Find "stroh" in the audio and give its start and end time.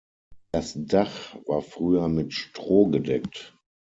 2.33-2.87